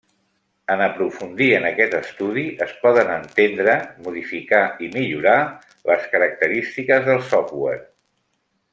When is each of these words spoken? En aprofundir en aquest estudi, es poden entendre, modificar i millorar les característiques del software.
En 0.75 0.79
aprofundir 0.85 1.49
en 1.57 1.67
aquest 1.69 1.93
estudi, 1.97 2.45
es 2.67 2.73
poden 2.87 3.13
entendre, 3.17 3.77
modificar 4.09 4.65
i 4.87 4.91
millorar 4.99 5.37
les 5.93 6.11
característiques 6.17 7.09
del 7.13 7.27
software. 7.35 7.83